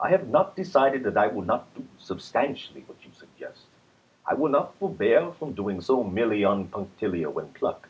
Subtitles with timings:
[0.00, 3.66] I have not decided that I will not do substantially what you suggest.
[4.24, 7.86] I will not forbear from doing so merely on punctilio and pluck.